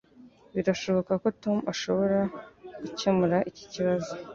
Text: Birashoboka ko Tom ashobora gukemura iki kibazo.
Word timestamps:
Birashoboka 0.55 1.11
ko 1.21 1.27
Tom 1.43 1.57
ashobora 1.73 2.19
gukemura 2.81 3.37
iki 3.49 3.63
kibazo. 3.73 4.11